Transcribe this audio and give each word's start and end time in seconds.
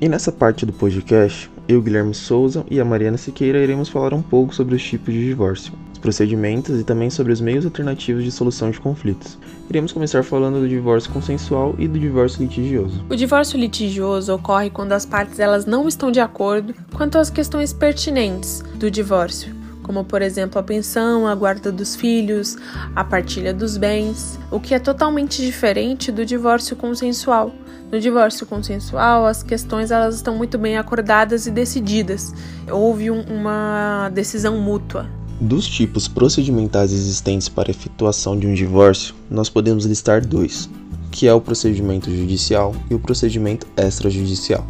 E 0.00 0.08
nessa 0.08 0.32
parte 0.32 0.66
do 0.66 0.72
podcast, 0.72 1.50
eu, 1.68 1.80
Guilherme 1.80 2.12
Souza 2.12 2.64
e 2.70 2.80
a 2.80 2.84
Mariana 2.84 3.16
Siqueira 3.16 3.62
iremos 3.62 3.88
falar 3.88 4.12
um 4.12 4.20
pouco 4.20 4.54
sobre 4.54 4.74
os 4.74 4.82
tipos 4.82 5.14
de 5.14 5.24
divórcio, 5.24 5.72
os 5.92 5.98
procedimentos 5.98 6.80
e 6.80 6.84
também 6.84 7.08
sobre 7.08 7.32
os 7.32 7.40
meios 7.40 7.64
alternativos 7.64 8.24
de 8.24 8.32
solução 8.32 8.70
de 8.70 8.80
conflitos. 8.80 9.38
Iremos 9.70 9.92
começar 9.92 10.22
falando 10.24 10.60
do 10.60 10.68
divórcio 10.68 11.12
consensual 11.12 11.74
e 11.78 11.86
do 11.86 11.98
divórcio 11.98 12.42
litigioso. 12.42 13.04
O 13.08 13.16
divórcio 13.16 13.58
litigioso 13.58 14.34
ocorre 14.34 14.68
quando 14.68 14.92
as 14.92 15.06
partes 15.06 15.38
elas 15.38 15.64
não 15.64 15.86
estão 15.86 16.10
de 16.10 16.20
acordo 16.20 16.74
quanto 16.92 17.16
às 17.16 17.30
questões 17.30 17.72
pertinentes 17.72 18.62
do 18.74 18.90
divórcio 18.90 19.63
como 19.84 20.02
por 20.02 20.22
exemplo 20.22 20.58
a 20.58 20.62
pensão, 20.62 21.28
a 21.28 21.34
guarda 21.34 21.70
dos 21.70 21.94
filhos, 21.94 22.56
a 22.96 23.04
partilha 23.04 23.54
dos 23.54 23.76
bens, 23.76 24.38
o 24.50 24.58
que 24.58 24.74
é 24.74 24.80
totalmente 24.80 25.40
diferente 25.40 26.10
do 26.10 26.26
divórcio 26.26 26.74
consensual. 26.74 27.52
No 27.92 28.00
divórcio 28.00 28.44
consensual, 28.44 29.26
as 29.26 29.44
questões 29.44 29.92
elas 29.92 30.16
estão 30.16 30.34
muito 30.36 30.58
bem 30.58 30.76
acordadas 30.76 31.46
e 31.46 31.50
decididas. 31.50 32.34
Houve 32.68 33.10
um, 33.10 33.20
uma 33.20 34.10
decisão 34.12 34.58
mútua. 34.58 35.06
Dos 35.40 35.66
tipos 35.66 36.08
procedimentais 36.08 36.92
existentes 36.92 37.48
para 37.48 37.70
efetuação 37.70 38.36
de 38.36 38.46
um 38.46 38.54
divórcio, 38.54 39.14
nós 39.30 39.48
podemos 39.48 39.84
listar 39.84 40.26
dois, 40.26 40.68
que 41.10 41.28
é 41.28 41.34
o 41.34 41.40
procedimento 41.40 42.10
judicial 42.10 42.74
e 42.90 42.94
o 42.94 42.98
procedimento 42.98 43.66
extrajudicial. 43.76 44.66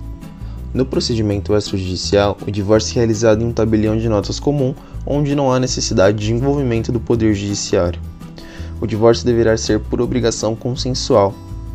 No 0.75 0.85
procedimento 0.85 1.55
extrajudicial, 1.55 2.37
o 2.47 2.51
divórcio 2.51 2.93
é 2.93 2.95
realizado 2.97 3.43
em 3.43 3.47
um 3.47 3.53
tabelião 3.53 3.97
de 3.97 4.09
notas 4.09 4.41
comum 4.41 4.75
onde 5.07 5.35
não 5.35 5.53
há 5.53 5.61
necessidade 5.61 6.19
de 6.19 6.33
envolvimento 6.33 6.91
do 6.91 7.01
Poder 7.01 7.35
Judiciário. 7.35 8.01
O 8.81 8.87
divórcio 8.87 9.25
deverá 9.25 9.57
ser 9.57 9.81
por 9.81 10.01
obrigação 10.01 10.55
consensual. 10.55 11.35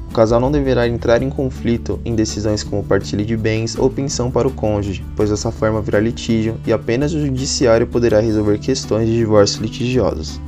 O 0.09 0.13
casal 0.13 0.39
não 0.39 0.52
deverá 0.52 0.88
entrar 0.88 1.21
em 1.21 1.29
conflito 1.29 1.99
em 2.03 2.15
decisões 2.15 2.63
como 2.63 2.83
partilha 2.83 3.23
de 3.23 3.38
bens 3.38 3.77
ou 3.77 3.89
pensão 3.89 4.31
para 4.31 4.47
o 4.47 4.52
cônjuge, 4.52 5.05
pois 5.15 5.29
dessa 5.29 5.52
forma 5.52 5.81
virá 5.81 5.99
litígio 5.99 6.57
e 6.65 6.73
apenas 6.73 7.13
o 7.13 7.19
judiciário 7.19 7.85
poderá 7.85 8.19
resolver 8.19 8.57
questões 8.57 9.07
de 9.07 9.16
divórcio 9.16 9.61
litigiosos. 9.61 10.41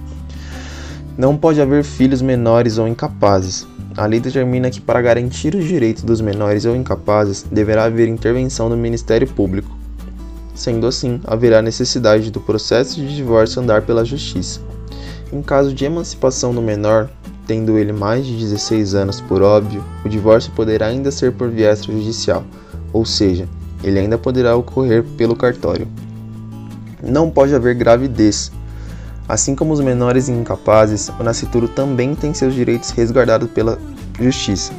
Não 1.17 1.37
pode 1.37 1.61
haver 1.61 1.83
filhos 1.83 2.21
menores 2.21 2.77
ou 2.77 2.87
incapazes. 2.87 3.67
A 3.95 4.05
lei 4.05 4.19
determina 4.19 4.71
que, 4.71 4.81
para 4.81 5.01
garantir 5.01 5.53
os 5.53 5.65
direitos 5.65 6.03
dos 6.03 6.21
menores 6.21 6.65
ou 6.65 6.75
incapazes, 6.75 7.45
deverá 7.51 7.83
haver 7.83 8.07
intervenção 8.07 8.69
do 8.69 8.77
Ministério 8.77 9.27
Público. 9.27 9.80
Sendo 10.53 10.85
assim, 10.87 11.19
haverá 11.23 11.61
necessidade 11.61 12.29
do 12.29 12.39
processo 12.39 12.95
de 12.95 13.15
divórcio 13.15 13.61
andar 13.61 13.81
pela 13.83 14.05
justiça. 14.05 14.59
Em 15.31 15.41
caso 15.41 15.73
de 15.73 15.85
emancipação 15.85 16.53
do 16.53 16.61
menor, 16.61 17.09
tendo 17.47 17.77
ele 17.77 17.93
mais 17.93 18.25
de 18.25 18.35
16 18.37 18.95
anos 18.95 19.21
por 19.21 19.41
óbvio, 19.41 19.83
o 20.05 20.09
divórcio 20.09 20.51
poderá 20.53 20.87
ainda 20.87 21.11
ser 21.11 21.31
por 21.31 21.49
via 21.49 21.71
extrajudicial, 21.71 22.43
ou 22.91 23.05
seja, 23.05 23.47
ele 23.83 23.99
ainda 23.99 24.17
poderá 24.17 24.55
ocorrer 24.55 25.03
pelo 25.17 25.35
cartório. 25.35 25.87
Não 27.01 27.29
pode 27.29 27.55
haver 27.55 27.75
gravidez. 27.75 28.51
Assim 29.27 29.55
como 29.55 29.73
os 29.73 29.79
menores 29.79 30.27
e 30.27 30.31
incapazes, 30.31 31.09
o 31.19 31.23
nascituro 31.23 31.67
também 31.67 32.13
tem 32.13 32.33
seus 32.33 32.53
direitos 32.53 32.89
resguardados 32.91 33.49
pela 33.49 33.79
justiça. 34.19 34.73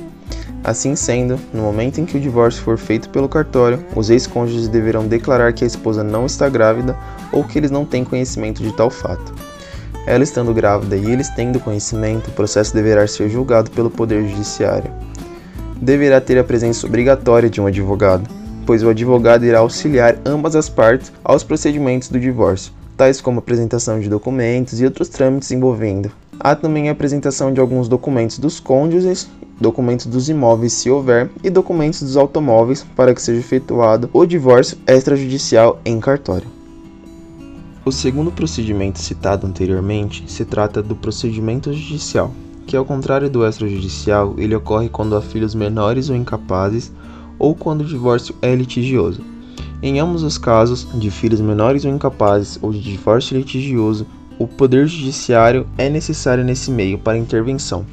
Assim 0.64 0.94
sendo, 0.94 1.40
no 1.52 1.62
momento 1.62 2.00
em 2.00 2.04
que 2.04 2.16
o 2.16 2.20
divórcio 2.20 2.62
for 2.62 2.78
feito 2.78 3.08
pelo 3.08 3.28
cartório, 3.28 3.84
os 3.96 4.10
ex-cônjuges 4.10 4.68
deverão 4.68 5.08
declarar 5.08 5.52
que 5.52 5.64
a 5.64 5.66
esposa 5.66 6.04
não 6.04 6.24
está 6.24 6.48
grávida 6.48 6.96
ou 7.32 7.42
que 7.42 7.58
eles 7.58 7.70
não 7.70 7.84
têm 7.84 8.04
conhecimento 8.04 8.62
de 8.62 8.72
tal 8.72 8.88
fato. 8.88 9.34
Ela 10.06 10.22
estando 10.22 10.54
grávida 10.54 10.96
e 10.96 11.10
eles 11.10 11.28
tendo 11.30 11.58
conhecimento, 11.58 12.28
o 12.28 12.32
processo 12.32 12.72
deverá 12.74 13.06
ser 13.08 13.28
julgado 13.28 13.72
pelo 13.72 13.90
Poder 13.90 14.28
Judiciário. 14.28 14.90
Deverá 15.80 16.20
ter 16.20 16.38
a 16.38 16.44
presença 16.44 16.86
obrigatória 16.86 17.50
de 17.50 17.60
um 17.60 17.66
advogado, 17.66 18.30
pois 18.64 18.84
o 18.84 18.88
advogado 18.88 19.44
irá 19.44 19.58
auxiliar 19.58 20.16
ambas 20.24 20.54
as 20.54 20.68
partes 20.68 21.12
aos 21.24 21.42
procedimentos 21.42 22.08
do 22.08 22.20
divórcio, 22.20 22.72
tais 22.96 23.20
como 23.20 23.40
apresentação 23.40 23.98
de 23.98 24.08
documentos 24.08 24.80
e 24.80 24.84
outros 24.84 25.08
trâmites 25.08 25.50
envolvendo. 25.50 26.12
Há 26.38 26.54
também 26.54 26.88
a 26.88 26.92
apresentação 26.92 27.52
de 27.52 27.60
alguns 27.60 27.88
documentos 27.88 28.38
dos 28.38 28.60
cônjuges 28.60 29.28
documentos 29.62 30.06
dos 30.06 30.28
imóveis 30.28 30.74
se 30.74 30.90
houver 30.90 31.30
e 31.42 31.48
documentos 31.48 32.02
dos 32.02 32.16
automóveis 32.16 32.84
para 32.94 33.14
que 33.14 33.22
seja 33.22 33.40
efetuado 33.40 34.10
o 34.12 34.26
divórcio 34.26 34.76
extrajudicial 34.86 35.80
em 35.84 35.98
cartório. 36.00 36.48
O 37.84 37.90
segundo 37.90 38.30
procedimento 38.30 38.98
citado 38.98 39.46
anteriormente 39.46 40.24
se 40.26 40.44
trata 40.44 40.82
do 40.82 40.94
procedimento 40.94 41.72
judicial, 41.72 42.30
que 42.66 42.76
ao 42.76 42.84
contrário 42.84 43.30
do 43.30 43.44
extrajudicial, 43.46 44.34
ele 44.36 44.54
ocorre 44.54 44.88
quando 44.88 45.16
há 45.16 45.22
filhos 45.22 45.54
menores 45.54 46.10
ou 46.10 46.16
incapazes 46.16 46.92
ou 47.38 47.54
quando 47.54 47.80
o 47.80 47.86
divórcio 47.86 48.34
é 48.42 48.54
litigioso. 48.54 49.20
Em 49.82 49.98
ambos 49.98 50.22
os 50.22 50.38
casos, 50.38 50.86
de 50.94 51.10
filhos 51.10 51.40
menores 51.40 51.84
ou 51.84 51.90
incapazes 51.90 52.58
ou 52.62 52.70
de 52.72 52.80
divórcio 52.80 53.36
litigioso, 53.36 54.06
o 54.38 54.46
poder 54.46 54.86
judiciário 54.86 55.66
é 55.76 55.88
necessário 55.88 56.44
nesse 56.44 56.70
meio 56.70 56.98
para 56.98 57.18
intervenção, 57.18 57.84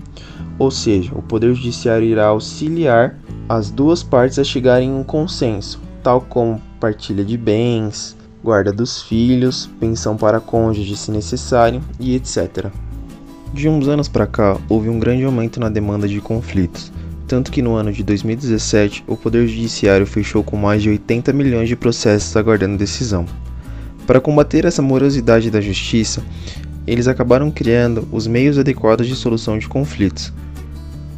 ou 0.59 0.69
seja, 0.69 1.11
o 1.15 1.21
Poder 1.21 1.55
Judiciário 1.55 2.05
irá 2.05 2.27
auxiliar 2.27 3.17
as 3.47 3.71
duas 3.71 4.03
partes 4.03 4.37
a 4.37 4.43
chegarem 4.43 4.91
a 4.91 4.93
um 4.93 5.03
consenso, 5.03 5.79
tal 6.03 6.19
como 6.19 6.61
partilha 6.79 7.23
de 7.23 7.37
bens, 7.37 8.15
guarda 8.43 8.71
dos 8.71 9.01
filhos, 9.01 9.69
pensão 9.79 10.17
para 10.17 10.41
cônjuge 10.41 10.95
se 10.97 11.11
necessário 11.11 11.81
e 11.99 12.13
etc. 12.13 12.67
De 13.53 13.67
uns 13.67 13.87
anos 13.87 14.07
para 14.07 14.27
cá, 14.27 14.57
houve 14.67 14.89
um 14.89 14.99
grande 14.99 15.23
aumento 15.23 15.59
na 15.59 15.69
demanda 15.69 16.07
de 16.07 16.19
conflitos, 16.19 16.91
tanto 17.25 17.51
que 17.51 17.61
no 17.61 17.75
ano 17.75 17.91
de 17.91 18.03
2017 18.03 19.05
o 19.07 19.15
Poder 19.15 19.47
Judiciário 19.47 20.05
fechou 20.05 20.43
com 20.43 20.57
mais 20.57 20.83
de 20.83 20.89
80 20.89 21.31
milhões 21.33 21.69
de 21.69 21.75
processos 21.75 22.35
aguardando 22.35 22.77
decisão. 22.77 23.25
Para 24.05 24.19
combater 24.19 24.65
essa 24.65 24.81
morosidade 24.81 25.49
da 25.49 25.61
justiça, 25.61 26.21
eles 26.85 27.07
acabaram 27.07 27.51
criando 27.51 28.07
os 28.11 28.25
meios 28.25 28.57
adequados 28.57 29.07
de 29.07 29.15
solução 29.15 29.57
de 29.57 29.67
conflitos, 29.67 30.33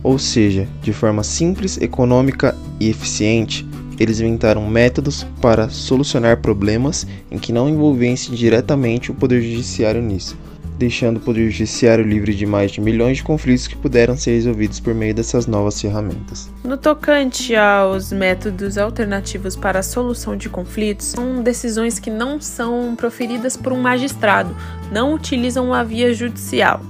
ou 0.03 0.17
seja, 0.17 0.67
de 0.81 0.93
forma 0.93 1.23
simples, 1.23 1.79
econômica 1.79 2.55
e 2.79 2.89
eficiente, 2.89 3.67
eles 3.99 4.19
inventaram 4.19 4.67
métodos 4.67 5.25
para 5.39 5.69
solucionar 5.69 6.37
problemas 6.37 7.05
em 7.29 7.37
que 7.37 7.53
não 7.53 7.69
envolvessem 7.69 8.33
diretamente 8.33 9.11
o 9.11 9.13
Poder 9.13 9.41
Judiciário 9.41 10.01
nisso, 10.01 10.35
deixando 10.79 11.17
o 11.17 11.19
Poder 11.19 11.51
Judiciário 11.51 12.03
livre 12.03 12.33
de 12.33 12.47
mais 12.47 12.71
de 12.71 12.81
milhões 12.81 13.17
de 13.17 13.23
conflitos 13.23 13.67
que 13.67 13.75
puderam 13.75 14.17
ser 14.17 14.31
resolvidos 14.31 14.79
por 14.79 14.95
meio 14.95 15.13
dessas 15.13 15.45
novas 15.45 15.79
ferramentas. 15.79 16.49
No 16.63 16.77
tocante 16.77 17.55
aos 17.55 18.11
métodos 18.11 18.75
alternativos 18.75 19.55
para 19.55 19.79
a 19.79 19.83
solução 19.83 20.35
de 20.35 20.49
conflitos, 20.49 21.07
são 21.07 21.43
decisões 21.43 21.99
que 21.99 22.09
não 22.09 22.41
são 22.41 22.95
proferidas 22.95 23.55
por 23.55 23.71
um 23.71 23.79
magistrado, 23.79 24.55
não 24.91 25.13
utilizam 25.13 25.71
a 25.71 25.83
via 25.83 26.11
judicial. 26.11 26.81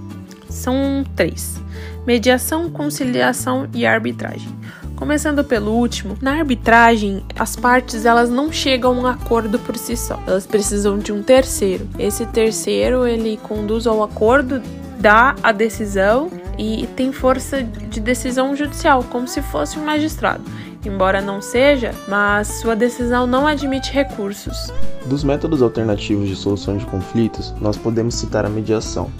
São 0.49 1.03
três 1.13 1.61
mediação, 2.05 2.69
conciliação 2.69 3.67
e 3.73 3.85
arbitragem. 3.85 4.49
Começando 4.95 5.43
pelo 5.43 5.71
último, 5.71 6.15
na 6.21 6.33
arbitragem, 6.33 7.25
as 7.37 7.55
partes 7.55 8.05
elas 8.05 8.29
não 8.29 8.51
chegam 8.51 8.91
a 8.91 9.01
um 9.01 9.07
acordo 9.07 9.57
por 9.57 9.75
si 9.75 9.97
só. 9.97 10.21
Elas 10.27 10.45
precisam 10.45 10.99
de 10.99 11.11
um 11.11 11.23
terceiro. 11.23 11.87
Esse 11.97 12.23
terceiro, 12.27 13.07
ele 13.07 13.39
conduz 13.41 13.87
ao 13.87 14.03
acordo, 14.03 14.61
dá 14.99 15.35
a 15.41 15.51
decisão 15.51 16.29
e 16.55 16.87
tem 16.95 17.11
força 17.11 17.63
de 17.63 17.99
decisão 17.99 18.55
judicial, 18.55 19.03
como 19.05 19.27
se 19.27 19.41
fosse 19.41 19.79
um 19.79 19.85
magistrado. 19.85 20.43
Embora 20.85 21.19
não 21.19 21.41
seja, 21.41 21.93
mas 22.07 22.47
sua 22.59 22.75
decisão 22.75 23.25
não 23.25 23.47
admite 23.47 23.91
recursos. 23.91 24.71
Dos 25.07 25.23
métodos 25.23 25.63
alternativos 25.63 26.27
de 26.27 26.35
solução 26.35 26.77
de 26.77 26.85
conflitos, 26.85 27.51
nós 27.59 27.75
podemos 27.77 28.13
citar 28.13 28.45
a 28.45 28.49
mediação, 28.49 29.11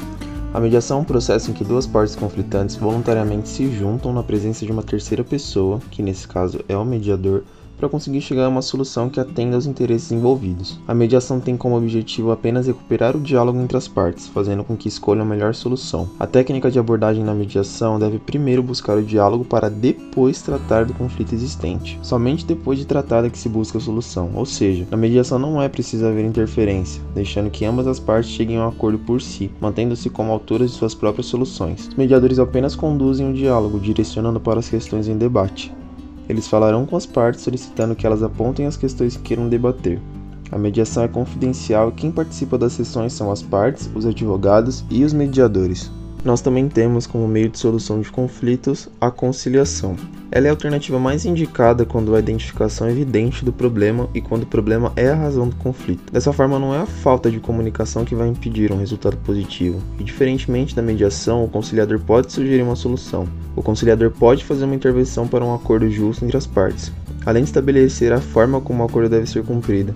a 0.54 0.60
mediação 0.60 0.98
é 0.98 1.02
um 1.02 1.06
processo 1.06 1.50
em 1.50 1.54
que 1.54 1.64
duas 1.64 1.88
partes 1.88 2.14
conflitantes 2.14 2.76
voluntariamente 2.76 3.48
se 3.48 3.72
juntam 3.72 4.12
na 4.12 4.22
presença 4.22 4.66
de 4.66 4.72
uma 4.72 4.84
terceira 4.84 5.24
pessoa, 5.24 5.80
que 5.90 6.04
nesse 6.04 6.28
caso 6.28 6.60
é 6.68 6.76
o 6.76 6.84
mediador, 6.84 7.44
para 7.82 7.90
conseguir 7.90 8.22
chegar 8.22 8.46
a 8.46 8.50
uma 8.50 8.62
solução 8.62 9.10
que 9.10 9.20
atenda 9.20 9.56
aos 9.56 9.66
interesses 9.66 10.12
envolvidos. 10.12 10.80
A 10.88 10.94
mediação 10.94 11.40
tem 11.40 11.58
como 11.58 11.76
objetivo 11.76 12.30
apenas 12.30 12.68
recuperar 12.68 13.18
o 13.18 13.20
diálogo 13.20 13.60
entre 13.60 13.76
as 13.76 13.88
partes, 13.88 14.28
fazendo 14.28 14.64
com 14.64 14.78
que 14.78 14.88
escolham 14.88 15.24
a 15.24 15.26
melhor 15.26 15.56
solução. 15.56 16.08
A 16.20 16.28
técnica 16.28 16.70
de 16.70 16.78
abordagem 16.78 17.24
na 17.24 17.34
mediação 17.34 17.98
deve 17.98 18.20
primeiro 18.20 18.62
buscar 18.62 19.00
o 19.00 19.04
diálogo 19.04 19.44
para 19.44 19.68
depois 19.68 20.44
tratar 20.44 20.86
do 20.86 20.94
conflito 20.94 21.34
existente. 21.34 22.00
Somente 22.04 22.46
depois 22.46 22.78
de 22.78 22.86
tratada 22.86 23.26
é 23.26 23.30
que 23.32 23.40
se 23.40 23.50
busca 23.50 23.80
a 23.80 23.82
solução, 23.82 24.30
ou 24.36 24.46
seja, 24.46 24.88
na 24.92 24.96
mediação 24.96 25.40
não 25.40 25.60
é 25.60 25.68
preciso 25.68 26.06
haver 26.06 26.24
interferência, 26.24 27.02
deixando 27.16 27.50
que 27.50 27.66
ambas 27.66 27.88
as 27.88 28.00
partes 28.00 28.30
cheguem 28.30 28.58
a 28.58 28.66
um 28.66 28.70
acordo 28.70 29.00
por 29.00 29.20
si, 29.20 29.50
mantendo-se 29.60 30.08
como 30.08 30.32
autoras 30.32 30.70
de 30.70 30.78
suas 30.78 30.94
próprias 30.94 31.26
soluções. 31.26 31.88
Os 31.88 31.96
mediadores 31.96 32.38
apenas 32.38 32.76
conduzem 32.76 33.32
o 33.32 33.34
diálogo, 33.34 33.80
direcionando 33.80 34.40
para 34.40 34.60
as 34.60 34.70
questões 34.70 35.08
em 35.08 35.18
debate. 35.18 35.74
Eles 36.32 36.48
falarão 36.48 36.86
com 36.86 36.96
as 36.96 37.06
partes 37.06 37.42
solicitando 37.42 37.94
que 37.94 38.08
elas 38.08 38.24
apontem 38.24 38.66
as 38.66 38.78
questões 38.78 39.18
que 39.18 39.24
queiram 39.24 39.50
debater. 39.50 40.00
A 40.50 40.58
mediação 40.58 41.04
é 41.04 41.08
confidencial 41.10 41.90
e 41.90 41.92
quem 41.92 42.10
participa 42.10 42.58
das 42.58 42.72
sessões 42.72 43.12
são 43.12 43.30
as 43.30 43.42
partes, 43.42 43.90
os 43.94 44.06
advogados 44.06 44.86
e 44.90 45.04
os 45.04 45.12
mediadores. 45.12 45.92
Nós 46.24 46.40
também 46.40 46.70
temos 46.70 47.08
como 47.08 47.28
meio 47.28 47.50
de 47.50 47.58
solução 47.58 48.00
de 48.00 48.12
conflitos 48.12 48.88
a 49.00 49.10
conciliação. 49.10 49.96
Ela 50.32 50.48
é 50.48 50.50
a 50.50 50.54
alternativa 50.54 51.00
mais 51.00 51.26
indicada 51.26 51.84
quando 51.84 52.16
há 52.16 52.20
identificação 52.20 52.88
evidente 52.88 53.44
do 53.44 53.52
problema 53.52 54.08
e 54.14 54.22
quando 54.22 54.44
o 54.44 54.46
problema 54.48 54.94
é 54.96 55.10
a 55.10 55.16
razão 55.16 55.50
do 55.50 55.56
conflito. 55.56 56.14
Dessa 56.14 56.32
forma, 56.32 56.60
não 56.60 56.76
é 56.76 56.78
a 56.78 56.86
falta 56.86 57.30
de 57.32 57.40
comunicação 57.40 58.06
que 58.06 58.14
vai 58.14 58.28
impedir 58.28 58.72
um 58.72 58.78
resultado 58.78 59.18
positivo, 59.18 59.82
e 60.00 60.04
diferentemente 60.04 60.76
da 60.76 60.82
mediação, 60.82 61.44
o 61.44 61.50
conciliador 61.50 62.00
pode 62.00 62.32
sugerir 62.32 62.62
uma 62.62 62.76
solução. 62.76 63.28
O 63.56 63.64
conciliador 63.64 64.12
pode 64.12 64.46
fazer 64.46 64.66
uma 64.66 64.76
intervenção 64.76 65.28
para 65.28 65.44
um 65.44 65.54
acordo 65.54 65.90
justo 65.90 66.24
entre 66.24 66.38
as 66.38 66.46
partes, 66.46 66.92
além 67.26 67.44
de 67.44 67.50
estabelecer 67.50 68.14
a 68.14 68.22
forma 68.22 68.62
como 68.62 68.84
o 68.84 68.86
acordo 68.86 69.10
deve 69.10 69.28
ser 69.28 69.44
cumprido. 69.44 69.94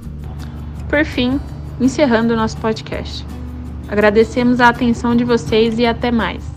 Por 0.89 1.05
fim, 1.05 1.39
encerrando 1.79 2.33
o 2.33 2.35
nosso 2.35 2.57
podcast. 2.57 3.25
Agradecemos 3.87 4.59
a 4.59 4.69
atenção 4.69 5.15
de 5.15 5.23
vocês 5.23 5.77
e 5.77 5.85
até 5.85 6.11
mais. 6.11 6.54